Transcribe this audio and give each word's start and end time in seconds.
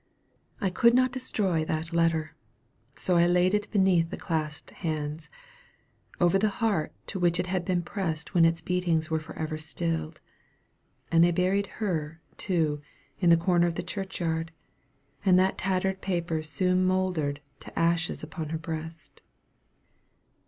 I 0.59 0.71
could 0.71 0.95
not 0.95 1.11
destroy 1.11 1.63
that 1.65 1.93
letter: 1.93 2.31
so 2.95 3.17
I 3.17 3.27
laid 3.27 3.53
it 3.53 3.69
beneath 3.69 4.09
the 4.09 4.17
clasped 4.17 4.71
hands, 4.71 5.29
over 6.19 6.39
the 6.39 6.49
heart 6.57 6.91
to 7.05 7.19
which 7.19 7.39
it 7.39 7.45
had 7.45 7.63
been 7.65 7.83
pressed 7.83 8.33
when 8.33 8.43
its 8.43 8.61
beatings 8.61 9.11
were 9.11 9.19
forever 9.19 9.59
stilled; 9.59 10.19
and 11.11 11.23
they 11.23 11.29
buried 11.29 11.67
her, 11.77 12.19
too, 12.37 12.81
in 13.19 13.29
the 13.29 13.37
corner 13.37 13.67
of 13.67 13.75
the 13.75 13.83
churchyard; 13.83 14.51
and 15.23 15.37
that 15.37 15.59
tattered 15.59 16.01
paper 16.01 16.41
soon 16.41 16.83
mouldered 16.83 17.39
to 17.59 17.77
ashes 17.79 18.23
upon 18.23 18.49
her 18.49 18.57
breast. 18.57 19.21